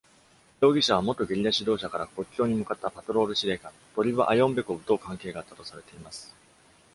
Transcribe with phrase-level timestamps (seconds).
[0.61, 6.33] 容疑者は元ゲリラ指導者から国境に向かったパトロール司令官 Tolib Ayombekov と関係があったとされています。